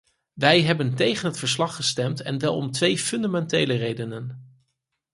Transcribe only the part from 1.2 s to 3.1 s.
het verslag gestemd, en wel om twee